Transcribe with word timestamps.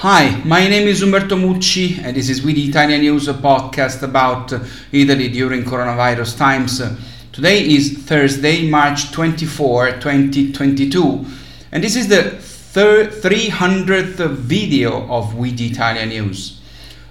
Hi, 0.00 0.40
my 0.46 0.66
name 0.66 0.88
is 0.88 1.02
Umberto 1.02 1.36
Mucci, 1.36 1.98
and 2.02 2.16
this 2.16 2.30
is 2.30 2.42
We 2.42 2.54
the 2.54 2.64
Italian 2.70 3.02
News, 3.02 3.28
a 3.28 3.34
podcast 3.34 4.02
about 4.02 4.50
uh, 4.50 4.60
Italy 4.92 5.28
during 5.28 5.62
coronavirus 5.62 6.38
times. 6.38 6.80
Today 7.32 7.68
is 7.68 7.98
Thursday, 8.04 8.66
March 8.66 9.12
24, 9.12 10.00
2022, 10.00 11.26
and 11.70 11.84
this 11.84 11.96
is 11.96 12.08
the 12.08 12.30
thir- 12.30 13.10
300th 13.10 14.26
video 14.36 15.06
of 15.10 15.34
We 15.34 15.52
the 15.52 15.66
Italian 15.66 16.08
News. 16.08 16.62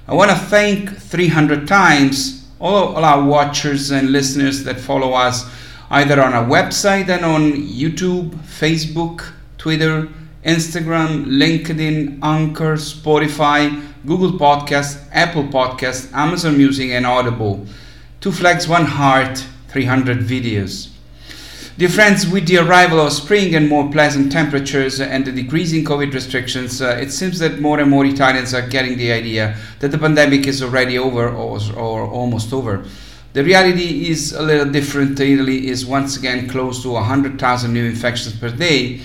I 0.07 0.15
want 0.15 0.31
to 0.31 0.37
thank 0.37 0.89
300 0.89 1.67
times 1.67 2.47
all, 2.59 2.95
all 2.95 3.05
our 3.05 3.23
watchers 3.23 3.91
and 3.91 4.11
listeners 4.11 4.63
that 4.63 4.79
follow 4.79 5.13
us 5.13 5.47
either 5.91 6.19
on 6.19 6.33
our 6.33 6.45
website 6.47 7.07
and 7.07 7.23
on 7.23 7.51
YouTube, 7.51 8.31
Facebook, 8.37 9.31
Twitter, 9.59 10.09
Instagram, 10.43 11.25
LinkedIn, 11.25 12.19
Anchor, 12.23 12.75
Spotify, 12.75 13.83
Google 14.05 14.39
Podcast, 14.39 15.05
Apple 15.11 15.43
Podcast, 15.43 16.13
Amazon 16.13 16.57
Music, 16.57 16.91
and 16.91 17.05
Audible. 17.05 17.65
Two 18.21 18.31
flags, 18.31 18.67
one 18.67 18.85
heart, 18.85 19.45
300 19.67 20.19
videos. 20.19 20.91
Dear 21.77 21.89
friends, 21.89 22.27
with 22.27 22.47
the 22.47 22.57
arrival 22.57 22.99
of 22.99 23.13
spring 23.13 23.55
and 23.55 23.67
more 23.67 23.89
pleasant 23.91 24.31
temperatures 24.31 24.99
and 24.99 25.25
the 25.25 25.31
decreasing 25.31 25.83
COVID 25.83 26.13
restrictions, 26.13 26.81
uh, 26.81 26.97
it 27.01 27.11
seems 27.11 27.39
that 27.39 27.59
more 27.59 27.79
and 27.79 27.89
more 27.89 28.05
Italians 28.05 28.53
are 28.53 28.67
getting 28.67 28.97
the 28.97 29.11
idea 29.11 29.57
that 29.79 29.91
the 29.91 29.97
pandemic 29.97 30.47
is 30.47 30.61
already 30.61 30.97
over 30.97 31.29
or, 31.29 31.59
or 31.75 32.03
almost 32.03 32.53
over. 32.53 32.85
The 33.33 33.43
reality 33.43 34.09
is 34.09 34.33
a 34.33 34.41
little 34.41 34.69
different. 34.71 35.19
Italy 35.19 35.67
is 35.67 35.85
once 35.85 36.17
again 36.17 36.49
close 36.49 36.81
to 36.83 36.89
100,000 36.91 37.73
new 37.73 37.85
infections 37.85 38.35
per 38.35 38.49
day 38.49 39.01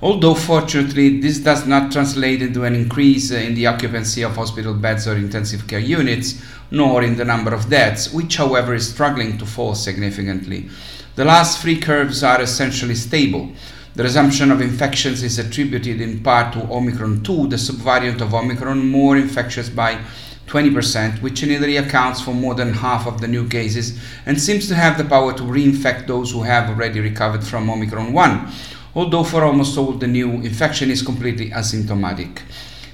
Although 0.00 0.34
fortunately 0.34 1.20
this 1.20 1.40
does 1.40 1.66
not 1.66 1.90
translate 1.90 2.40
into 2.40 2.62
an 2.62 2.76
increase 2.76 3.32
in 3.32 3.56
the 3.56 3.66
occupancy 3.66 4.22
of 4.22 4.36
hospital 4.36 4.72
beds 4.72 5.08
or 5.08 5.16
intensive 5.16 5.66
care 5.66 5.80
units, 5.80 6.40
nor 6.70 7.02
in 7.02 7.16
the 7.16 7.24
number 7.24 7.52
of 7.52 7.68
deaths, 7.68 8.12
which 8.12 8.36
however 8.36 8.74
is 8.74 8.88
struggling 8.88 9.36
to 9.38 9.46
fall 9.46 9.74
significantly. 9.74 10.68
The 11.16 11.24
last 11.24 11.60
three 11.60 11.80
curves 11.80 12.22
are 12.22 12.40
essentially 12.40 12.94
stable. 12.94 13.50
The 13.96 14.04
resumption 14.04 14.52
of 14.52 14.60
infections 14.60 15.24
is 15.24 15.40
attributed 15.40 16.00
in 16.00 16.22
part 16.22 16.52
to 16.52 16.70
Omicron 16.70 17.24
2, 17.24 17.48
the 17.48 17.56
subvariant 17.56 18.20
of 18.20 18.34
Omicron 18.34 18.88
more 18.88 19.16
infectious 19.16 19.68
by 19.68 19.98
20%, 20.46 21.20
which 21.20 21.42
in 21.42 21.50
Italy 21.50 21.76
accounts 21.76 22.20
for 22.20 22.32
more 22.32 22.54
than 22.54 22.72
half 22.72 23.08
of 23.08 23.20
the 23.20 23.26
new 23.26 23.48
cases 23.48 23.98
and 24.24 24.40
seems 24.40 24.68
to 24.68 24.76
have 24.76 24.96
the 24.96 25.04
power 25.04 25.32
to 25.32 25.42
reinfect 25.42 26.06
those 26.06 26.30
who 26.30 26.42
have 26.42 26.70
already 26.70 27.00
recovered 27.00 27.42
from 27.42 27.68
Omicron 27.68 28.12
1 28.12 28.52
although 28.98 29.22
for 29.22 29.44
almost 29.44 29.78
all 29.78 29.92
the 29.92 30.08
new 30.08 30.28
infection 30.42 30.90
is 30.90 31.02
completely 31.02 31.50
asymptomatic. 31.50 32.40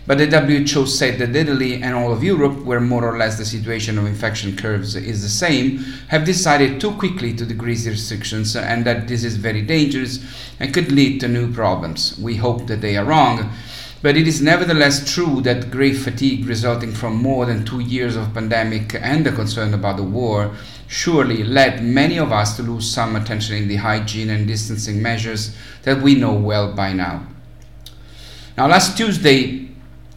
But 0.07 0.19
the 0.19 0.27
WHO 0.27 0.85
said 0.85 1.19
that 1.19 1.35
Italy 1.35 1.83
and 1.83 1.95
all 1.95 2.13
of 2.13 2.23
Europe, 2.23 2.63
where 2.63 2.79
more 2.79 3.09
or 3.09 3.17
less 3.17 3.39
the 3.39 3.47
situation 3.47 3.97
of 3.97 4.05
infection 4.05 4.55
curves 4.55 4.97
is 4.97 5.23
the 5.23 5.31
same, 5.31 5.79
have 6.09 6.27
decided 6.27 6.79
too 6.79 6.93
quickly 6.93 7.33
to 7.33 7.47
decrease 7.47 7.85
the 7.85 7.93
restrictions 7.93 8.55
and 8.55 8.85
that 8.85 9.09
this 9.09 9.25
is 9.25 9.39
very 9.39 9.63
dangerous 9.63 10.19
and 10.61 10.75
could 10.75 10.93
lead 10.93 11.21
to 11.21 11.27
new 11.29 11.51
problems. 11.51 12.19
We 12.19 12.37
hope 12.37 12.67
that 12.67 12.83
they 12.83 12.99
are 12.99 13.05
wrong. 13.07 13.51
But 14.03 14.19
it 14.19 14.29
is 14.29 14.43
nevertheless 14.43 15.11
true 15.11 15.41
that 15.41 15.71
great 15.71 15.97
fatigue 15.97 16.45
resulting 16.45 16.93
from 16.93 17.17
more 17.17 17.47
than 17.47 17.65
two 17.65 17.81
years 17.81 18.15
of 18.15 18.35
pandemic 18.35 18.95
and 18.95 19.25
the 19.25 19.33
concern 19.33 19.73
about 19.73 19.97
the 19.97 20.03
war 20.03 20.55
surely 20.95 21.43
led 21.43 21.83
many 21.83 22.17
of 22.21 22.31
us 22.31 22.57
to 22.57 22.63
lose 22.63 22.89
some 22.89 23.17
attention 23.17 23.57
in 23.57 23.67
the 23.67 23.75
hygiene 23.75 24.31
and 24.31 24.47
distancing 24.47 25.03
measures 25.03 25.57
that 25.83 26.01
we 26.01 26.15
know 26.15 26.33
well 26.33 26.73
by 26.73 26.93
now. 26.93 27.27
Now, 28.57 28.69
last 28.69 28.97
Tuesday, 28.97 29.64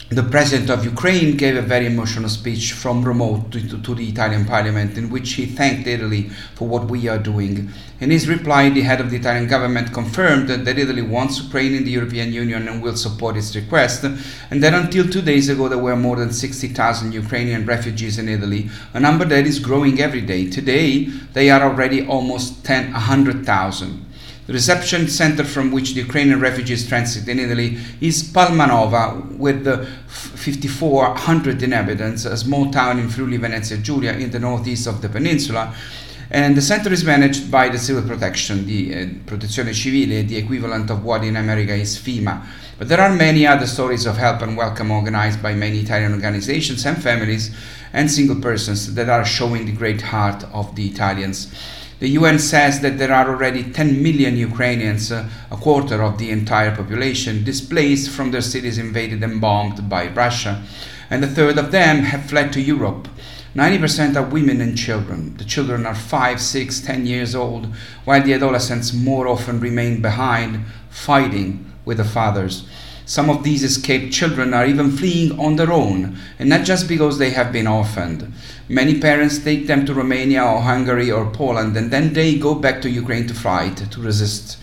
the 0.09 0.23
president 0.23 0.69
of 0.69 0.85
Ukraine 0.85 1.35
gave 1.35 1.57
a 1.57 1.61
very 1.61 1.85
emotional 1.85 2.29
speech 2.29 2.71
from 2.71 3.03
remote 3.03 3.51
to, 3.51 3.81
to, 3.81 3.93
the 3.93 4.07
Italian 4.07 4.45
parliament 4.45 4.97
in 4.97 5.09
which 5.09 5.33
he 5.33 5.45
thanked 5.45 5.85
Italy 5.85 6.29
for 6.55 6.65
what 6.65 6.85
we 6.85 7.09
are 7.09 7.17
doing. 7.17 7.69
In 7.99 8.09
his 8.11 8.29
reply, 8.29 8.69
the 8.69 8.83
head 8.83 9.01
of 9.01 9.09
the 9.09 9.17
Italian 9.17 9.47
government 9.47 9.91
confirmed 9.93 10.47
that, 10.47 10.63
that 10.63 10.77
Italy 10.77 11.01
wants 11.01 11.43
Ukraine 11.43 11.75
in 11.75 11.83
the 11.83 11.91
European 11.91 12.31
Union 12.31 12.69
and 12.69 12.81
will 12.81 12.95
support 12.95 13.35
its 13.35 13.53
request, 13.53 14.05
and 14.05 14.63
that 14.63 14.73
until 14.73 15.05
two 15.09 15.21
days 15.21 15.49
ago 15.49 15.67
there 15.67 15.77
were 15.77 15.97
more 15.97 16.15
than 16.15 16.31
60,000 16.31 17.11
Ukrainian 17.11 17.65
refugees 17.65 18.17
in 18.17 18.29
Italy, 18.29 18.69
a 18.93 19.01
number 19.01 19.25
that 19.25 19.45
is 19.45 19.59
growing 19.59 19.99
every 19.99 20.21
day. 20.21 20.49
Today, 20.49 21.03
they 21.33 21.49
are 21.49 21.63
already 21.63 22.07
almost 22.07 22.63
10, 22.63 22.93
100,000. 22.93 24.06
The 24.47 24.53
reception 24.53 25.09
center 25.09 25.43
from 25.43 25.71
which 25.71 25.93
the 25.93 25.99
Ukrainian 25.99 26.39
refugees 26.39 26.87
transit 26.87 27.27
in 27.27 27.37
Italy 27.37 27.79
is 27.99 28.23
Palmanova, 28.23 29.37
with 29.37 29.65
5,400 30.07 31.61
inhabitants, 31.61 32.23
a 32.23 32.37
small 32.37 32.71
town 32.71 32.97
in 32.97 33.09
Friuli 33.09 33.35
Venezia 33.35 33.75
Giulia 33.75 34.13
in 34.13 34.31
the 34.31 34.39
northeast 34.39 34.87
of 34.87 35.01
the 35.01 35.09
peninsula. 35.09 35.75
And 36.31 36.55
the 36.55 36.61
center 36.61 36.93
is 36.93 37.03
managed 37.03 37.51
by 37.51 37.67
the 37.67 37.77
Civil 37.77 38.03
Protection, 38.03 38.65
the 38.65 38.93
uh, 38.93 38.97
Protezione 39.25 39.73
Civile, 39.73 40.25
the 40.25 40.37
equivalent 40.37 40.89
of 40.91 41.03
what 41.03 41.25
in 41.25 41.35
America 41.35 41.73
is 41.73 41.97
FEMA. 41.97 42.41
But 42.77 42.87
there 42.87 43.01
are 43.01 43.13
many 43.13 43.45
other 43.45 43.67
stories 43.67 44.05
of 44.05 44.15
help 44.15 44.41
and 44.41 44.55
welcome 44.55 44.91
organized 44.91 45.43
by 45.43 45.55
many 45.55 45.79
Italian 45.79 46.13
organizations 46.13 46.85
and 46.85 47.01
families 47.03 47.53
and 47.91 48.09
single 48.09 48.39
persons 48.39 48.93
that 48.95 49.09
are 49.09 49.25
showing 49.25 49.65
the 49.65 49.73
great 49.73 50.01
heart 50.01 50.45
of 50.53 50.73
the 50.77 50.87
Italians. 50.87 51.53
The 51.99 52.09
UN 52.09 52.37
says 52.37 52.81
that 52.81 52.99
there 52.99 53.11
are 53.11 53.27
already 53.27 53.71
10 53.71 54.03
million 54.03 54.37
Ukrainians, 54.37 55.11
uh, 55.11 55.27
a 55.49 55.57
quarter 55.57 56.03
of 56.03 56.19
the 56.19 56.29
entire 56.29 56.75
population, 56.75 57.43
displaced 57.43 58.11
from 58.11 58.29
their 58.29 58.41
cities 58.41 58.77
invaded 58.77 59.23
and 59.23 59.41
bombed 59.41 59.89
by 59.89 60.07
Russia, 60.09 60.63
and 61.09 61.23
a 61.23 61.27
third 61.27 61.57
of 61.57 61.71
them 61.71 62.03
have 62.03 62.29
fled 62.29 62.53
to 62.53 62.61
Europe. 62.61 63.07
90% 63.55 64.15
are 64.15 64.29
women 64.29 64.61
and 64.61 64.77
children. 64.77 65.35
The 65.37 65.43
children 65.43 65.87
are 65.87 65.95
5, 65.95 66.39
6, 66.39 66.81
10 66.81 67.07
years 67.07 67.33
old, 67.33 67.65
while 68.05 68.21
the 68.21 68.33
adolescents 68.33 68.93
more 68.93 69.27
often 69.27 69.59
remain 69.59 69.99
behind, 69.99 70.65
fighting 70.91 71.65
with 71.83 71.97
the 71.97 72.03
fathers. 72.03 72.67
Some 73.07 73.29
of 73.29 73.41
these 73.41 73.63
escaped 73.63 74.11
children 74.11 74.53
are 74.53 74.65
even 74.65 74.91
fleeing 74.91 75.39
on 75.39 75.55
their 75.55 75.71
own, 75.71 76.17
and 76.37 76.49
not 76.49 76.65
just 76.65 76.89
because 76.89 77.17
they 77.17 77.29
have 77.29 77.53
been 77.53 77.65
orphaned. 77.65 78.33
Many 78.67 78.99
parents 78.99 79.39
take 79.39 79.65
them 79.65 79.85
to 79.85 79.93
Romania 79.93 80.43
or 80.43 80.59
Hungary 80.59 81.09
or 81.09 81.31
Poland, 81.31 81.77
and 81.77 81.89
then 81.89 82.11
they 82.11 82.35
go 82.37 82.53
back 82.53 82.81
to 82.81 82.89
Ukraine 82.89 83.25
to 83.27 83.33
fight, 83.33 83.77
to 83.77 84.01
resist. 84.01 84.57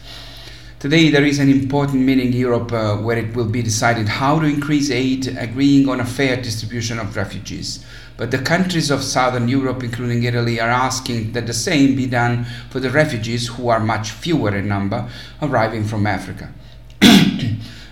Today, 0.78 1.08
there 1.08 1.24
is 1.24 1.38
an 1.38 1.48
important 1.48 2.02
meeting 2.02 2.26
in 2.26 2.32
Europe 2.34 2.70
uh, 2.70 2.98
where 2.98 3.16
it 3.16 3.34
will 3.34 3.48
be 3.48 3.62
decided 3.62 4.08
how 4.10 4.38
to 4.38 4.44
increase 4.44 4.90
aid, 4.90 5.26
agreeing 5.38 5.88
on 5.88 6.00
a 6.00 6.04
fair 6.04 6.36
distribution 6.36 6.98
of 6.98 7.16
refugees. 7.16 7.82
But 8.18 8.30
the 8.30 8.36
countries 8.36 8.90
of 8.90 9.02
southern 9.02 9.48
Europe, 9.48 9.82
including 9.82 10.22
Italy, 10.24 10.60
are 10.60 10.68
asking 10.68 11.32
that 11.32 11.46
the 11.46 11.54
same 11.54 11.96
be 11.96 12.06
done 12.06 12.44
for 12.68 12.78
the 12.78 12.90
refugees, 12.90 13.48
who 13.48 13.70
are 13.70 13.80
much 13.80 14.10
fewer 14.10 14.54
in 14.54 14.68
number, 14.68 15.08
arriving 15.40 15.84
from 15.84 16.06
Africa. 16.06 16.52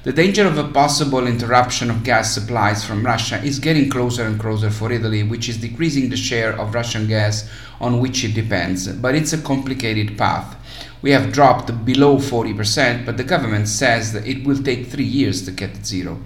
The 0.05 0.13
danger 0.13 0.45
of 0.49 0.59
a 0.59 0.67
possible 0.67 1.29
interruption 1.29 1.89
of 1.89 2.03
gas 2.03 2.35
supplies 2.35 2.85
from 2.85 3.07
Russia 3.07 3.41
is 3.41 3.61
getting 3.61 3.89
closer 3.89 4.25
and 4.27 4.41
closer 4.41 4.69
for 4.69 4.91
Italy, 4.91 5.23
which 5.23 5.49
is 5.49 5.59
decreasing 5.59 6.09
the 6.09 6.17
share 6.17 6.59
of 6.59 6.75
Russian 6.75 7.07
gas 7.07 7.49
on 7.81 8.01
which 8.01 8.25
it 8.25 8.35
depends. 8.35 8.89
But 8.89 9.15
it's 9.15 9.33
a 9.33 9.41
complicated 9.41 10.19
path. 10.19 10.57
We 11.03 11.13
have 11.13 11.33
dropped 11.33 11.85
below 11.85 12.17
40%, 12.17 13.07
but 13.07 13.17
the 13.17 13.23
government 13.23 13.69
says 13.69 14.13
that 14.13 14.27
it 14.27 14.45
will 14.45 14.61
take 14.61 14.89
three 14.89 15.05
years 15.05 15.45
to 15.45 15.53
get 15.53 15.75
to 15.77 15.85
zero. 15.85 16.19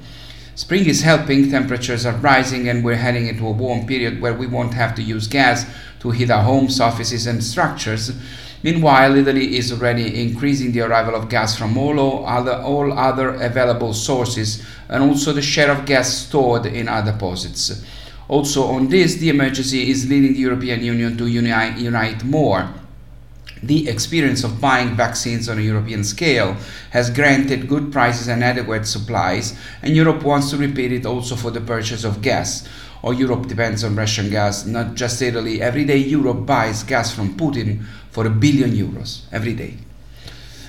Spring 0.56 0.87
is 0.87 1.03
helping, 1.03 1.50
temperatures 1.50 2.06
are 2.06 2.17
rising, 2.17 2.67
and 2.67 2.83
we're 2.83 2.97
heading 2.97 3.27
into 3.27 3.47
a 3.47 3.50
warm 3.50 3.87
period 3.87 4.22
where 4.22 4.33
we 4.33 4.47
won't 4.47 4.72
have 4.72 4.94
to 4.94 5.03
use 5.03 5.28
gas 5.28 5.67
to 6.00 6.11
heat 6.11 6.31
our 6.31 6.43
homes, 6.43 6.81
offices, 6.81 7.27
and 7.27 7.44
structures. 7.44 8.12
Meanwhile, 8.62 9.16
Italy 9.16 9.59
is 9.59 9.71
already 9.71 10.19
increasing 10.19 10.72
the 10.72 10.81
arrival 10.81 11.15
of 11.15 11.28
gas 11.28 11.59
from 11.59 11.77
all 11.77 12.27
other, 12.27 12.55
all 12.55 12.91
other 12.99 13.34
available 13.34 13.93
sources 13.93 14.65
and 14.89 15.03
also 15.03 15.34
the 15.34 15.43
share 15.43 15.71
of 15.71 15.84
gas 15.84 16.09
stored 16.09 16.65
in 16.65 16.89
our 16.89 17.04
deposits. 17.04 17.84
Also, 18.27 18.65
on 18.65 18.89
this, 18.89 19.16
the 19.16 19.28
emergency 19.28 19.91
is 19.91 20.09
leading 20.09 20.33
the 20.33 20.39
European 20.39 20.83
Union 20.83 21.19
to 21.19 21.27
unite, 21.27 21.77
unite 21.77 22.25
more. 22.25 22.66
The 23.63 23.89
experience 23.89 24.45
of 24.45 24.61
buying 24.61 24.97
vaccines 24.97 25.49
on 25.49 25.59
a 25.59 25.63
European 25.63 26.05
scale 26.05 26.57
has 26.91 27.11
granted 27.11 27.69
good 27.69 27.91
prices 27.91 28.29
and 28.29 28.45
adequate 28.45 28.87
supplies, 28.87 29.59
and 29.83 29.97
Europe 29.97 30.23
wants 30.23 30.51
to 30.51 30.57
repeat 30.57 30.93
it 30.93 31.07
also 31.07 31.37
for 31.37 31.51
the 31.51 31.61
purchase 31.61 32.05
of 32.05 32.23
gas 32.23 32.69
or 33.03 33.15
Europe 33.15 33.47
depends 33.47 33.85
on 33.85 33.95
Russian 33.95 34.31
gas, 34.31 34.67
not 34.67 34.95
just 34.95 35.23
Italy. 35.23 35.63
Every 35.63 35.85
day, 35.85 35.99
Europe 35.99 36.45
buys 36.45 36.83
gas 36.83 37.15
from 37.15 37.37
Putin 37.37 37.85
for 38.11 38.27
a 38.27 38.31
billion 38.31 38.73
euros 38.73 39.23
every 39.31 39.55
day. 39.55 39.75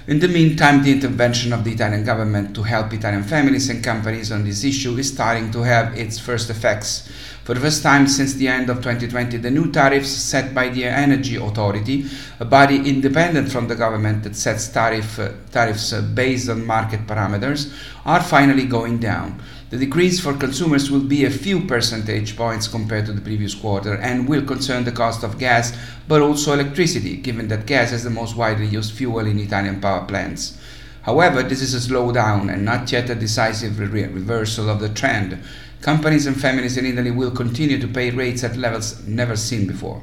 In 0.08 0.20
the 0.20 0.30
meantime, 0.30 0.84
the 0.84 0.92
intervention 0.94 1.52
of 1.52 1.66
the 1.66 1.74
Italian 1.74 2.06
government 2.06 2.56
to 2.56 2.64
help 2.64 2.94
Italian 2.94 3.24
families 3.24 3.70
and 3.70 3.84
companies 3.84 4.32
on 4.32 4.46
this 4.46 4.64
issue 4.64 4.96
is 4.96 5.12
starting 5.12 5.52
to 5.52 5.64
have 5.64 5.98
its 5.98 6.18
first 6.18 6.50
effects. 6.50 7.10
For 7.44 7.54
the 7.54 7.60
first 7.60 7.84
time 7.84 8.08
since 8.08 8.34
the 8.34 8.48
end 8.48 8.70
of 8.70 8.78
2020, 8.78 9.36
the 9.36 9.52
new 9.52 9.70
tariffs 9.70 10.08
set 10.08 10.56
by 10.56 10.70
the 10.70 10.86
Energy 10.86 11.36
Authority, 11.36 12.06
a 12.40 12.46
body 12.46 12.90
independent 12.90 13.52
from 13.52 13.68
the 13.68 13.76
government 13.76 14.24
that 14.24 14.38
sets 14.38 14.70
tariff, 14.70 15.20
uh, 15.20 15.34
tariffs 15.52 15.92
uh, 15.92 16.02
based 16.02 16.48
on 16.48 16.66
market 16.66 17.06
parameters, 17.06 17.74
are 18.06 18.24
finally 18.24 18.66
going 18.66 19.00
down. 19.00 19.42
The 19.70 19.78
decrease 19.78 20.22
for 20.22 20.34
consumers 20.34 20.90
will 20.90 21.02
be 21.02 21.26
a 21.26 21.30
few 21.30 21.60
percentage 21.60 22.38
points 22.38 22.70
compared 22.70 23.06
to 23.08 23.12
the 23.12 23.20
previous 23.20 23.54
quarter 23.54 23.96
and 23.96 24.26
will 24.26 24.42
concern 24.42 24.86
the 24.86 24.94
cost 24.94 25.24
of 25.24 25.38
gas 25.38 25.78
but 26.08 26.22
also 26.22 26.54
electricity, 26.54 27.18
given 27.18 27.50
that 27.50 27.66
gas 27.66 27.92
is 27.92 28.06
the 28.06 28.10
most 28.10 28.38
widely 28.38 28.68
used 28.68 28.94
fuel 28.94 29.26
in 29.26 29.38
Italian 29.38 29.82
power 29.82 30.06
plants. 30.06 30.58
However, 31.02 31.44
this 31.44 31.62
is 31.62 31.74
a 31.74 31.86
slowdown 31.86 32.50
and 32.50 32.64
not 32.64 32.90
yet 32.94 33.10
a 33.10 33.16
decisive 33.16 33.78
re- 33.78 34.06
reversal 34.06 34.70
of 34.70 34.80
the 34.80 34.88
trend. 34.88 35.38
Companies 35.82 36.28
and 36.28 36.40
families 36.40 36.78
in 36.78 36.86
Italy 36.86 37.12
will 37.12 37.32
continue 37.32 37.78
to 37.78 37.90
pay 37.90 38.10
rates 38.10 38.46
at 38.46 38.56
levels 38.56 39.06
never 39.06 39.36
seen 39.36 39.68
before. 39.68 40.02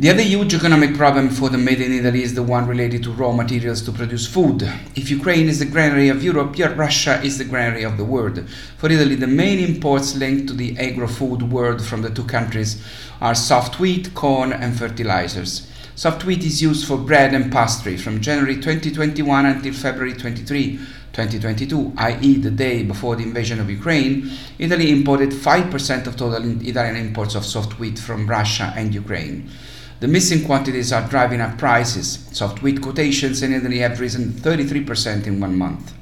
The 0.00 0.08
other 0.08 0.22
huge 0.22 0.54
economic 0.54 0.96
problem 0.96 1.28
for 1.28 1.50
the 1.50 1.58
Made 1.58 1.82
in 1.82 1.92
Italy 1.92 2.22
is 2.22 2.32
the 2.32 2.42
one 2.42 2.66
related 2.66 3.02
to 3.02 3.12
raw 3.12 3.32
materials 3.32 3.82
to 3.82 3.92
produce 3.92 4.26
food. 4.26 4.62
If 4.96 5.10
Ukraine 5.10 5.46
is 5.46 5.58
the 5.58 5.66
granary 5.66 6.08
of 6.08 6.24
Europe, 6.24 6.56
Russia 6.58 7.20
is 7.22 7.36
the 7.36 7.44
granary 7.44 7.82
of 7.82 7.98
the 7.98 8.04
world. 8.06 8.48
For 8.78 8.90
Italy, 8.90 9.14
the 9.14 9.26
main 9.26 9.58
imports 9.58 10.16
linked 10.16 10.48
to 10.48 10.54
the 10.54 10.74
agro 10.78 11.06
food 11.06 11.52
world 11.52 11.84
from 11.84 12.00
the 12.00 12.08
two 12.08 12.24
countries 12.24 12.82
are 13.20 13.34
soft 13.34 13.78
wheat, 13.78 14.14
corn, 14.14 14.54
and 14.54 14.74
fertilizers. 14.74 15.70
Soft 15.96 16.24
wheat 16.24 16.44
is 16.44 16.62
used 16.62 16.86
for 16.86 16.96
bread 16.96 17.34
and 17.34 17.52
pastry 17.52 17.98
from 17.98 18.22
January 18.22 18.54
2021 18.54 19.44
until 19.44 19.74
February 19.74 20.14
23, 20.14 20.78
2022, 21.12 21.92
i.e., 21.98 22.36
the 22.36 22.50
day 22.50 22.82
before 22.84 23.16
the 23.16 23.22
invasion 23.22 23.60
of 23.60 23.68
Ukraine. 23.68 24.30
Italy 24.58 24.92
imported 24.92 25.28
5% 25.28 26.06
of 26.06 26.16
total 26.16 26.42
Italian 26.66 26.96
imports 26.96 27.34
of 27.34 27.44
soft 27.44 27.78
wheat 27.78 27.98
from 27.98 28.26
Russia 28.26 28.72
and 28.74 28.94
Ukraine. 28.94 29.50
The 30.00 30.08
missing 30.08 30.46
quantities 30.46 30.94
are 30.94 31.06
driving 31.06 31.42
up 31.42 31.58
prices. 31.58 32.26
Soft 32.32 32.62
wheat 32.62 32.80
quotations 32.80 33.42
in 33.42 33.52
Italy 33.52 33.80
have 33.80 34.00
risen 34.00 34.30
33% 34.32 35.26
in 35.26 35.40
one 35.40 35.58
month. 35.58 35.92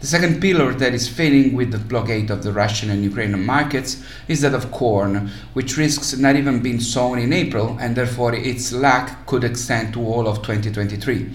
The 0.00 0.08
second 0.08 0.40
pillar 0.40 0.74
that 0.74 0.92
is 0.92 1.08
failing 1.08 1.54
with 1.54 1.70
the 1.70 1.78
blockade 1.78 2.30
of 2.30 2.42
the 2.42 2.52
Russian 2.52 2.90
and 2.90 3.04
Ukrainian 3.04 3.46
markets 3.46 4.02
is 4.26 4.40
that 4.40 4.54
of 4.54 4.72
corn, 4.72 5.30
which 5.52 5.76
risks 5.76 6.16
not 6.16 6.34
even 6.34 6.62
being 6.62 6.80
sown 6.80 7.20
in 7.20 7.32
April 7.32 7.76
and 7.80 7.94
therefore 7.94 8.34
its 8.34 8.72
lack 8.72 9.24
could 9.26 9.44
extend 9.44 9.92
to 9.92 10.04
all 10.04 10.26
of 10.26 10.38
2023. 10.38 11.30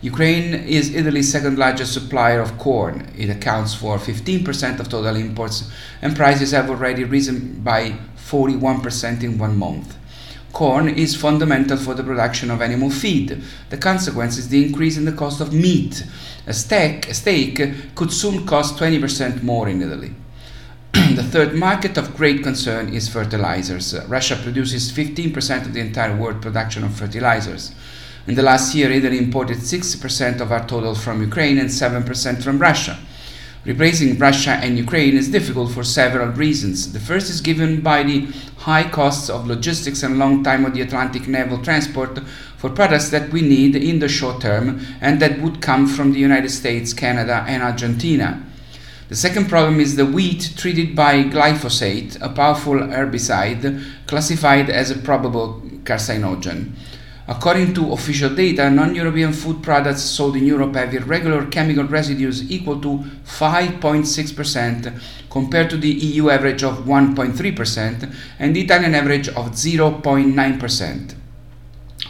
Ukraine 0.00 0.54
is 0.54 0.94
Italy's 0.94 1.30
second 1.30 1.58
largest 1.58 1.92
supplier 1.92 2.40
of 2.40 2.56
corn. 2.56 3.12
It 3.16 3.28
accounts 3.28 3.74
for 3.74 3.98
15% 3.98 4.80
of 4.80 4.88
total 4.88 5.16
imports 5.16 5.70
and 6.00 6.16
prices 6.16 6.52
have 6.52 6.70
already 6.70 7.04
risen 7.04 7.60
by 7.62 7.98
41% 8.16 9.22
in 9.22 9.36
one 9.36 9.58
month. 9.58 9.96
Corn 10.52 10.88
is 10.88 11.16
fundamental 11.16 11.76
for 11.76 11.94
the 11.94 12.02
production 12.02 12.50
of 12.50 12.60
animal 12.60 12.90
feed. 12.90 13.42
The 13.70 13.78
consequence 13.78 14.36
is 14.36 14.48
the 14.48 14.64
increase 14.64 14.98
in 14.98 15.06
the 15.06 15.12
cost 15.12 15.40
of 15.40 15.52
meat. 15.52 16.04
A 16.46 16.52
steak, 16.52 17.08
a 17.08 17.14
steak 17.14 17.94
could 17.94 18.12
soon 18.12 18.46
cost 18.46 18.76
20% 18.76 19.42
more 19.42 19.68
in 19.68 19.80
Italy. 19.80 20.14
the 20.92 21.22
third 21.22 21.54
market 21.54 21.96
of 21.96 22.14
great 22.14 22.42
concern 22.42 22.92
is 22.92 23.08
fertilizers. 23.08 23.98
Russia 24.08 24.36
produces 24.36 24.92
15% 24.92 25.66
of 25.66 25.72
the 25.72 25.80
entire 25.80 26.14
world 26.14 26.42
production 26.42 26.84
of 26.84 26.94
fertilizers. 26.94 27.74
In 28.26 28.34
the 28.34 28.42
last 28.42 28.74
year, 28.74 28.90
Italy 28.90 29.18
imported 29.18 29.58
60% 29.58 30.40
of 30.40 30.52
our 30.52 30.66
total 30.66 30.94
from 30.94 31.22
Ukraine 31.22 31.58
and 31.58 31.70
7% 31.70 32.42
from 32.42 32.58
Russia. 32.58 32.98
Replacing 33.64 34.18
Russia 34.18 34.50
and 34.50 34.76
Ukraine 34.76 35.16
is 35.16 35.30
difficult 35.30 35.70
for 35.70 35.84
several 35.84 36.32
reasons. 36.32 36.92
The 36.92 36.98
first 36.98 37.30
is 37.30 37.40
given 37.40 37.80
by 37.80 38.02
the 38.02 38.26
high 38.56 38.88
costs 38.90 39.30
of 39.30 39.46
logistics 39.46 40.02
and 40.02 40.18
long 40.18 40.42
time 40.42 40.64
of 40.64 40.74
the 40.74 40.80
Atlantic 40.80 41.28
naval 41.28 41.62
transport 41.62 42.18
for 42.56 42.70
products 42.70 43.10
that 43.10 43.30
we 43.30 43.40
need 43.40 43.76
in 43.76 44.00
the 44.00 44.08
short 44.08 44.40
term 44.40 44.80
and 45.00 45.22
that 45.22 45.40
would 45.40 45.62
come 45.62 45.86
from 45.86 46.12
the 46.12 46.18
United 46.18 46.50
States, 46.50 46.92
Canada, 46.92 47.44
and 47.46 47.62
Argentina. 47.62 48.44
The 49.08 49.14
second 49.14 49.48
problem 49.48 49.78
is 49.78 49.94
the 49.94 50.06
wheat 50.06 50.54
treated 50.56 50.96
by 50.96 51.22
glyphosate, 51.22 52.20
a 52.20 52.30
powerful 52.30 52.74
herbicide 52.74 53.84
classified 54.08 54.70
as 54.70 54.90
a 54.90 54.98
probable 54.98 55.62
carcinogen. 55.84 56.72
According 57.32 57.72
to 57.76 57.92
official 57.94 58.34
data, 58.34 58.68
non 58.68 58.94
European 58.94 59.32
food 59.32 59.62
products 59.62 60.02
sold 60.02 60.36
in 60.36 60.44
Europe 60.44 60.74
have 60.74 60.92
irregular 60.92 61.46
chemical 61.46 61.84
residues 61.84 62.50
equal 62.50 62.78
to 62.82 62.98
5.6% 63.24 65.00
compared 65.30 65.70
to 65.70 65.78
the 65.78 65.88
EU 65.88 66.28
average 66.28 66.62
of 66.62 66.84
1.3% 66.84 68.14
and 68.38 68.54
the 68.54 68.60
Italian 68.60 68.94
average 68.94 69.28
of 69.28 69.52
0.9%. 69.52 71.14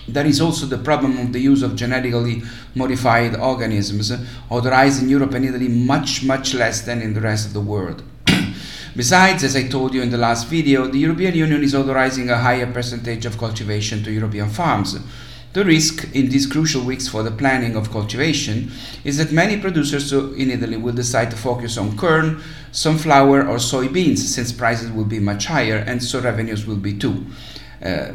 There 0.08 0.26
is 0.26 0.40
also 0.40 0.66
the 0.66 0.78
problem 0.78 1.16
of 1.19 1.32
the 1.32 1.38
use 1.38 1.62
of 1.62 1.76
genetically 1.76 2.42
modified 2.74 3.36
organisms, 3.36 4.10
authorized 4.50 5.04
in 5.04 5.08
Europe 5.08 5.34
and 5.34 5.44
Italy 5.44 5.69
much, 5.69 6.24
much 6.24 6.52
less 6.52 6.80
than 6.80 7.00
in 7.00 7.14
the 7.14 7.20
rest 7.20 7.46
of 7.46 7.52
the 7.52 7.60
world. 7.60 8.02
Besides, 8.94 9.42
as 9.42 9.56
I 9.56 9.68
told 9.68 9.94
you 9.94 10.02
in 10.02 10.10
the 10.10 10.18
last 10.18 10.48
video, 10.48 10.86
the 10.86 10.98
European 10.98 11.34
Union 11.34 11.64
is 11.64 11.74
authorizing 11.74 12.28
a 12.28 12.36
higher 12.36 12.70
percentage 12.70 13.24
of 13.24 13.38
cultivation 13.38 14.04
to 14.04 14.12
European 14.12 14.50
farms. 14.50 14.98
The 15.54 15.64
risk 15.64 16.14
in 16.14 16.28
these 16.28 16.46
crucial 16.46 16.84
weeks 16.84 17.08
for 17.08 17.22
the 17.22 17.30
planning 17.30 17.74
of 17.74 17.90
cultivation 17.90 18.70
is 19.02 19.16
that 19.16 19.32
many 19.32 19.58
producers 19.58 20.12
in 20.12 20.50
Italy 20.50 20.76
will 20.76 20.92
decide 20.92 21.30
to 21.30 21.38
focus 21.38 21.78
on 21.78 21.96
corn, 21.96 22.42
sunflower, 22.72 23.48
or 23.48 23.56
soybeans 23.56 24.18
since 24.18 24.52
prices 24.52 24.90
will 24.90 25.06
be 25.06 25.20
much 25.20 25.46
higher 25.46 25.76
and 25.76 26.02
so 26.02 26.20
revenues 26.20 26.66
will 26.66 26.76
be 26.76 26.92
too. 26.92 27.24
Uh, 27.82 28.12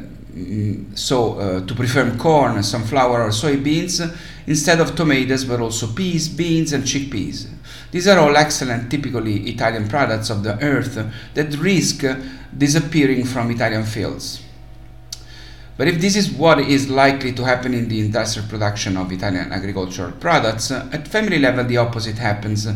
so, 0.93 1.39
uh, 1.39 1.65
to 1.65 1.73
prefer 1.73 2.15
corn, 2.17 2.61
sunflower, 2.61 3.23
or 3.23 3.29
soybeans 3.29 4.15
instead 4.45 4.79
of 4.79 4.95
tomatoes, 4.95 5.45
but 5.45 5.59
also 5.59 5.87
peas, 5.87 6.29
beans, 6.29 6.73
and 6.73 6.83
chickpeas. 6.83 7.47
These 7.91 8.07
are 8.07 8.19
all 8.19 8.35
excellent, 8.35 8.91
typically 8.91 9.49
Italian 9.49 9.87
products 9.87 10.29
of 10.29 10.43
the 10.43 10.61
earth 10.61 10.95
that 11.33 11.57
risk 11.57 12.03
disappearing 12.55 13.25
from 13.25 13.49
Italian 13.49 13.83
fields. 13.83 14.41
But 15.77 15.87
if 15.87 16.01
this 16.01 16.15
is 16.15 16.31
what 16.31 16.59
is 16.59 16.89
likely 16.89 17.31
to 17.33 17.43
happen 17.43 17.73
in 17.73 17.87
the 17.87 17.99
industrial 17.99 18.47
production 18.47 18.97
of 18.97 19.11
Italian 19.11 19.51
agricultural 19.51 20.11
products, 20.13 20.71
at 20.71 21.07
family 21.07 21.37
level 21.37 21.63
the 21.63 21.77
opposite 21.77 22.17
happens. 22.17 22.67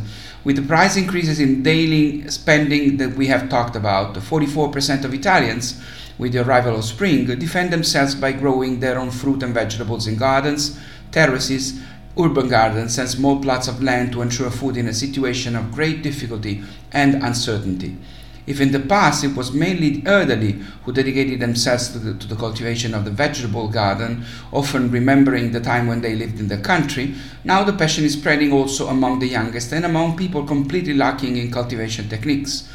With 0.44 0.56
the 0.56 0.62
price 0.62 0.98
increases 0.98 1.40
in 1.40 1.64
daily 1.64 2.30
spending 2.30 2.98
that 2.98 3.16
we 3.16 3.28
have 3.28 3.50
talked 3.50 3.76
about, 3.76 4.16
44% 4.16 5.04
of 5.04 5.14
Italians, 5.14 5.82
with 6.22 6.34
the 6.34 6.46
arrival 6.46 6.76
of 6.76 6.86
spring, 6.86 7.26
defend 7.26 7.74
themselves 7.74 8.14
by 8.14 8.32
growing 8.32 8.80
their 8.80 9.00
own 9.00 9.10
fruit 9.10 9.42
and 9.42 9.56
vegetables 9.56 10.06
in 10.06 10.16
gardens, 10.16 10.80
terraces, 11.12 11.82
urban 12.16 12.48
gardens 12.48 13.00
and 13.00 13.10
small 13.10 13.42
plots 13.42 13.68
of 13.68 13.82
land 13.82 14.12
to 14.12 14.22
ensure 14.22 14.52
food 14.52 14.78
in 14.78 14.88
a 14.88 14.94
situation 14.94 15.56
of 15.56 15.72
great 15.72 16.04
difficulty 16.04 16.64
and 16.92 17.16
uncertainty. 17.24 17.98
If 18.46 18.62
in 18.62 18.72
the 18.72 18.80
past 18.80 19.24
it 19.24 19.36
was 19.36 19.52
mainly 19.52 19.90
the 19.90 20.12
elderly 20.12 20.60
who 20.84 20.94
dedicated 20.94 21.40
themselves 21.40 21.90
to 21.90 21.98
the, 21.98 22.14
to 22.14 22.28
the, 22.28 22.36
cultivation 22.36 22.94
of 22.94 23.04
the 23.04 23.10
vegetable 23.10 23.68
garden, 23.68 24.24
often 24.52 24.92
remembering 24.92 25.52
the 25.52 25.60
time 25.60 25.88
when 25.88 26.02
they 26.02 26.14
lived 26.14 26.40
in 26.40 26.50
the 26.50 26.58
country, 26.58 27.16
now 27.44 27.64
the 27.64 27.74
passion 27.74 28.04
is 28.04 28.14
spreading 28.14 28.54
also 28.54 28.90
among 28.90 29.18
the 29.18 29.28
youngest 29.28 29.72
and 29.74 29.86
among 29.86 30.18
people 30.18 30.44
completely 30.44 30.94
lacking 30.94 31.38
in 31.38 31.52
cultivation 31.52 32.08
techniques. 32.10 32.70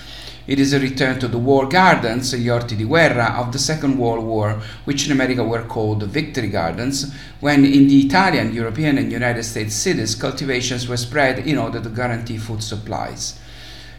It 0.46 0.60
is 0.60 0.72
a 0.72 0.78
return 0.78 1.18
to 1.18 1.26
the 1.26 1.38
war 1.38 1.66
gardens, 1.66 2.32
gli 2.36 2.48
orti 2.48 2.76
di 2.76 2.84
guerra, 2.84 3.36
of 3.38 3.50
the 3.50 3.58
Second 3.58 3.98
World 3.98 4.24
War, 4.24 4.62
which 4.84 5.06
in 5.06 5.12
America 5.12 5.42
were 5.42 5.64
called 5.66 6.04
victory 6.04 6.46
gardens, 6.46 7.12
when 7.40 7.64
in 7.64 7.88
the 7.88 7.98
Italian, 7.98 8.54
European, 8.54 8.96
and 8.98 9.10
United 9.10 9.42
States 9.42 9.74
cities 9.74 10.14
cultivations 10.14 10.86
were 10.86 10.96
spread 10.96 11.40
in 11.40 11.58
order 11.58 11.80
to 11.80 11.88
guarantee 11.88 12.38
food 12.38 12.62
supplies. 12.62 13.40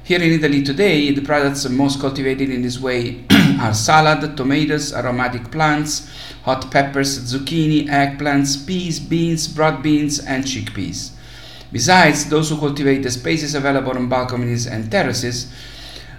Here 0.03 0.21
in 0.21 0.31
Italy 0.31 0.63
today, 0.63 1.11
the 1.11 1.21
products 1.21 1.67
most 1.67 1.99
cultivated 1.99 2.49
in 2.49 2.61
this 2.61 2.79
way 2.79 3.25
are 3.59 3.73
salad, 3.73 4.37
tomatoes, 4.37 4.93
aromatic 4.93 5.51
plants, 5.51 6.09
hot 6.43 6.71
peppers, 6.71 7.19
zucchini, 7.19 7.89
eggplants, 7.89 8.65
peas, 8.65 9.01
beans, 9.01 9.49
broad 9.49 9.83
beans, 9.83 10.19
and 10.19 10.45
chickpeas. 10.45 11.11
Besides, 11.73 12.29
those 12.29 12.49
who 12.49 12.57
cultivate 12.57 13.03
the 13.03 13.11
spaces 13.11 13.53
available 13.53 13.97
on 13.97 14.07
balconies 14.07 14.65
and 14.65 14.89
terraces 14.89 15.51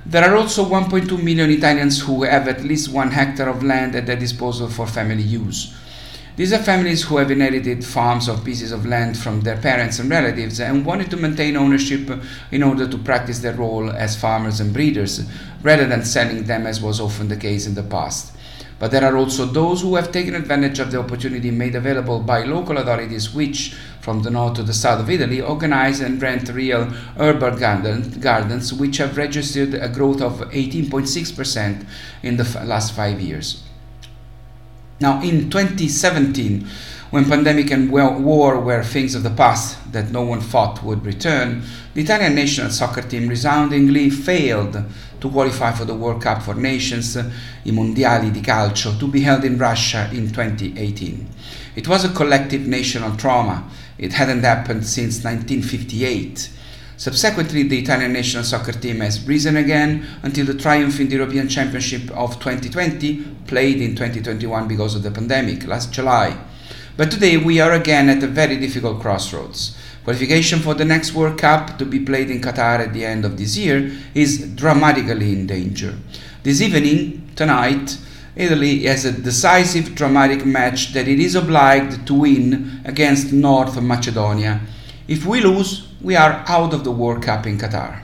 there 0.09 0.25
are 0.25 0.37
also 0.37 0.65
1.2 0.65 1.23
million 1.23 1.51
Italians 1.51 2.01
who 2.01 2.23
have 2.23 2.49
at 2.49 2.65
least 2.65 2.91
one 2.91 3.11
hectare 3.11 3.51
of 3.51 3.63
land 3.63 3.95
at 3.95 4.07
their 4.07 4.17
disposal 4.17 4.67
for 4.67 4.87
family 4.87 5.23
use. 5.23 5.75
These 6.37 6.55
are 6.55 6.63
families 6.63 7.03
who 7.03 7.19
have 7.19 7.31
inherited 7.31 7.85
farms 7.85 8.27
or 8.27 8.39
pieces 8.39 8.73
of 8.73 8.87
land 8.87 9.19
from 9.19 9.43
their 9.43 9.59
parents 9.59 9.99
and 9.99 10.09
relatives 10.09 10.61
and 10.61 10.87
wanted 10.87 11.11
to 11.11 11.19
maintain 11.19 11.57
ownership 11.57 12.09
in 12.51 12.63
order 12.63 12.89
to 12.89 12.97
practice 12.97 13.41
their 13.41 13.55
role 13.55 13.91
as 13.91 14.19
farmers 14.19 14.61
and 14.61 14.73
breeders, 14.73 15.29
rather 15.63 15.85
than 15.85 16.05
selling 16.05 16.45
them 16.45 16.67
as 16.67 16.81
was 16.81 17.01
often 17.01 17.29
the 17.29 17.37
case 17.37 17.67
in 17.67 17.75
the 17.75 17.83
past. 17.83 18.38
But 18.79 18.93
there 18.93 19.05
are 19.05 19.17
also 19.17 19.45
those 19.45 19.83
who 19.83 19.97
have 19.97 20.13
taken 20.13 20.35
advantage 20.35 20.79
of 20.79 20.93
the 20.93 21.01
opportunity 21.01 21.51
made 21.51 21.75
available 21.75 22.21
by 22.21 22.45
local 22.45 22.79
authorities, 22.79 23.35
which, 23.35 23.75
from 24.01 24.23
the 24.23 24.31
north 24.31 24.55
to 24.55 24.63
the 24.63 24.73
south 24.73 25.01
of 25.01 25.11
Italy, 25.11 25.41
organize 25.41 26.01
and 26.01 26.23
rent 26.23 26.49
real 26.49 26.93
urban 27.19 27.59
garden, 27.59 28.21
gardens, 28.21 28.73
which 28.73 28.99
have 28.99 29.17
registered 29.17 29.75
a 29.75 29.89
growth 29.89 30.21
of 30.21 30.41
18.6% 30.51 31.87
in 32.23 32.37
the 32.37 32.63
last 32.65 32.95
five 32.95 33.21
years. 33.21 33.65
Now, 35.01 35.23
in 35.23 35.51
2017, 35.51 36.69
when 37.11 37.25
pandemic 37.25 37.71
and 37.71 37.91
war 37.91 38.61
were 38.61 38.83
things 38.83 39.15
of 39.15 39.23
the 39.23 39.31
past 39.31 39.79
that 39.93 40.11
no 40.11 40.21
one 40.23 40.41
thought 40.41 40.83
would 40.83 41.07
return, 41.07 41.63
the 41.95 42.03
Italian 42.03 42.35
national 42.35 42.71
soccer 42.71 43.01
team 43.01 43.29
resoundingly 43.29 44.11
failed 44.11 44.85
to 45.21 45.31
qualify 45.31 45.73
for 45.73 45.87
the 45.87 45.95
World 45.95 46.23
Cup 46.23 46.43
for 46.43 46.55
Nations, 46.55 47.17
uh, 47.17 47.31
i 47.65 47.71
Mondiali 47.71 48.31
di 48.31 48.43
Calcio, 48.43 48.99
to 48.99 49.09
be 49.09 49.23
held 49.23 49.45
in 49.45 49.57
Russia 49.57 50.11
in 50.13 50.29
2018. 50.29 51.27
It 51.77 51.89
was 51.89 52.05
a 52.05 52.13
collective 52.13 52.67
national 52.67 53.17
trauma. 53.17 53.69
It 53.97 54.13
hadn't 54.13 54.43
happened 54.43 54.85
since 54.85 55.25
1958. 55.25 56.51
Subsequently, 56.99 57.63
the 57.63 57.79
Italian 57.79 58.13
national 58.13 58.45
soccer 58.45 58.73
team 58.73 59.01
has 59.01 59.27
risen 59.27 59.57
again 59.57 60.05
until 60.23 60.45
the 60.45 60.55
triumph 60.55 61.01
in 61.01 61.09
the 61.09 61.17
European 61.17 61.49
Championship 61.49 62.11
of 62.11 62.39
2020, 62.39 63.25
played 63.47 63.81
in 63.81 63.97
2021 63.97 64.69
because 64.69 64.95
of 64.95 65.03
the 65.03 65.11
pandemic 65.11 65.67
last 65.67 65.93
July. 65.93 66.37
But 66.99 67.13
today 67.13 67.37
we 67.37 67.61
are 67.61 67.71
again 67.71 68.09
at 68.09 68.25
a 68.25 68.27
very 68.27 68.57
difficult 68.57 69.01
crossroads. 69.01 69.79
Qualification 70.03 70.59
for 70.59 70.75
the 70.75 70.85
next 70.85 71.15
World 71.15 71.39
Cup 71.39 71.79
to 71.79 71.85
be 71.85 72.01
played 72.01 72.29
in 72.29 72.41
Qatar 72.41 72.81
at 72.81 72.93
the 72.93 73.05
end 73.05 73.25
of 73.25 73.39
this 73.39 73.57
year 73.57 73.93
is 74.17 74.45
dramatically 74.57 75.33
in 75.33 75.47
danger. 75.47 75.95
This 76.43 76.61
evening, 76.61 77.31
tonight, 77.37 77.97
Italy 78.35 78.83
has 78.87 79.05
a 79.05 79.13
decisive 79.13 79.95
dramatic 79.95 80.45
match 80.45 80.93
that 80.93 81.07
it 81.07 81.21
is 81.21 81.37
obliged 81.37 82.05
to 82.09 82.15
win 82.15 82.81
against 82.85 83.33
North 83.33 83.81
Macedonia. 83.81 84.61
If 85.07 85.25
we 85.25 85.41
lose, 85.41 85.87
we 86.01 86.17
are 86.17 86.43
out 86.49 86.75
of 86.75 86.83
the 86.83 86.91
World 86.91 87.23
Cup 87.23 87.47
in 87.47 87.59
Qatar. 87.59 88.03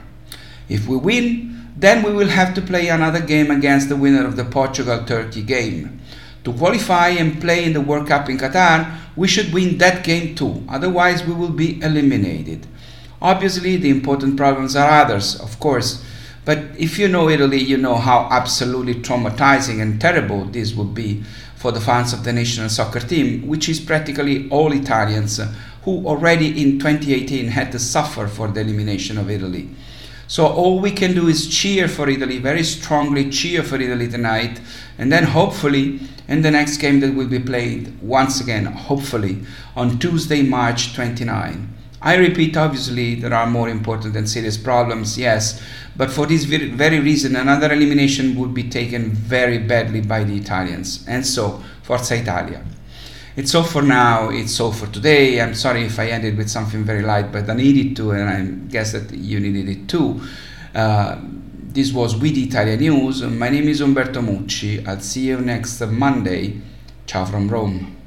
If 0.69 0.87
we 0.87 0.95
win, 0.95 1.69
then 1.75 2.01
we 2.01 2.13
will 2.13 2.29
have 2.29 2.53
to 2.53 2.61
play 2.61 2.87
another 2.87 3.19
game 3.19 3.51
against 3.51 3.89
the 3.89 3.97
winner 3.97 4.25
of 4.25 4.37
the 4.37 4.45
Portugal 4.45 5.03
Turkey 5.03 5.41
game. 5.41 5.99
To 6.45 6.53
qualify 6.53 7.09
and 7.09 7.41
play 7.41 7.65
in 7.65 7.73
the 7.73 7.81
World 7.81 8.07
Cup 8.07 8.29
in 8.29 8.37
Qatar, 8.37 8.99
we 9.15 9.27
should 9.27 9.51
win 9.51 9.77
that 9.79 10.03
game 10.03 10.35
too, 10.35 10.63
otherwise, 10.69 11.25
we 11.25 11.33
will 11.33 11.49
be 11.49 11.81
eliminated. 11.81 12.67
Obviously, 13.21 13.77
the 13.77 13.89
important 13.89 14.37
problems 14.37 14.75
are 14.75 14.89
others, 14.89 15.39
of 15.41 15.59
course, 15.59 16.05
but 16.45 16.59
if 16.77 16.99
you 16.99 17.07
know 17.07 17.27
Italy, 17.29 17.57
you 17.57 17.77
know 17.77 17.95
how 17.95 18.27
absolutely 18.29 18.93
traumatizing 18.93 19.81
and 19.81 19.99
terrible 19.99 20.45
this 20.45 20.75
would 20.75 20.93
be 20.93 21.23
for 21.55 21.71
the 21.71 21.81
fans 21.81 22.13
of 22.13 22.23
the 22.23 22.31
national 22.31 22.69
soccer 22.69 22.99
team, 22.99 23.47
which 23.47 23.67
is 23.67 23.79
practically 23.79 24.47
all 24.49 24.71
Italians 24.71 25.39
uh, 25.39 25.51
who 25.81 26.05
already 26.05 26.61
in 26.61 26.77
2018 26.77 27.47
had 27.47 27.71
to 27.71 27.79
suffer 27.79 28.27
for 28.27 28.47
the 28.49 28.61
elimination 28.61 29.17
of 29.17 29.31
Italy. 29.31 29.69
So 30.27 30.45
all 30.45 30.79
we 30.79 30.91
can 30.91 31.15
do 31.15 31.27
is 31.27 31.47
cheer 31.47 31.87
for 31.87 32.07
Italy, 32.07 32.37
very 32.37 32.63
strongly 32.63 33.31
cheer 33.31 33.63
for 33.63 33.75
Italy 33.81 34.07
tonight, 34.07 34.59
and 34.99 35.11
then 35.11 35.23
hopefully 35.23 35.99
in 36.27 36.41
the 36.41 36.51
next 36.51 36.77
game 36.77 36.99
that 36.99 37.13
will 37.13 37.27
be 37.27 37.39
played 37.39 37.99
once 38.01 38.41
again, 38.41 38.65
hopefully 38.65 39.43
on 39.75 39.99
Tuesday, 39.99 40.41
March 40.41 40.93
29. 40.93 41.69
I 42.01 42.15
repeat, 42.17 42.55
obviously, 42.55 43.15
there 43.15 43.33
are 43.33 43.47
more 43.47 43.67
important 43.69 44.15
and 44.15 44.29
serious 44.29 44.57
problems, 44.57 45.17
yes, 45.17 45.61
but 45.97 46.11
for 46.11 46.27
this 46.27 46.43
very 46.43 46.99
reason, 46.99 47.35
another 47.35 47.71
elimination 47.71 48.35
would 48.35 48.53
be 48.53 48.69
taken 48.69 49.11
very 49.11 49.57
badly 49.57 50.01
by 50.01 50.23
the 50.23 50.35
Italians. 50.35 51.03
And 51.07 51.25
so, 51.25 51.63
Forza 51.81 52.15
Italia. 52.15 52.63
It's 53.35 53.53
all 53.53 53.63
for 53.63 53.81
now. 53.81 54.29
It's 54.29 54.59
all 54.59 54.71
for 54.71 54.87
today. 54.87 55.41
I'm 55.41 55.55
sorry 55.55 55.83
if 55.83 55.99
I 55.99 56.07
ended 56.07 56.37
with 56.37 56.49
something 56.49 56.83
very 56.83 57.01
light, 57.01 57.31
but 57.31 57.49
I 57.49 57.53
needed 57.53 57.95
to, 57.97 58.11
and 58.11 58.29
I 58.29 58.71
guess 58.71 58.93
that 58.93 59.11
you 59.11 59.39
needed 59.39 59.67
it 59.67 59.89
too. 59.89 60.21
Uh, 60.73 61.17
this 61.75 61.91
was 61.91 62.15
with 62.15 62.37
Italia 62.37 62.77
News. 62.77 63.21
My 63.21 63.49
name 63.49 63.67
is 63.67 63.81
Umberto 63.81 64.21
Mucci. 64.21 64.87
I'll 64.87 65.01
see 65.01 65.27
you 65.27 65.41
next 65.41 65.81
Monday. 65.81 66.61
Ciao 67.05 67.25
from 67.25 67.49
Rome. 67.49 68.04